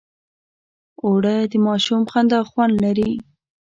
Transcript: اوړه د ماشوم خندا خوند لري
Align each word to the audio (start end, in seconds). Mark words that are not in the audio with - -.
اوړه 1.05 1.35
د 1.51 1.53
ماشوم 1.67 2.01
خندا 2.11 2.39
خوند 2.49 2.73
لري 2.83 3.11